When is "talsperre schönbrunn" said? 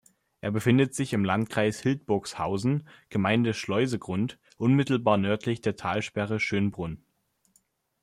5.75-7.03